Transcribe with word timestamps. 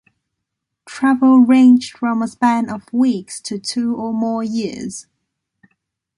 Travel 0.87 1.41
ranged 1.41 1.95
from 1.95 2.23
a 2.23 2.27
span 2.27 2.71
of 2.71 2.91
weeks 2.91 3.39
to 3.41 3.59
two 3.59 3.93
or 3.95 4.11
more 4.11 4.41
years. 4.43 5.05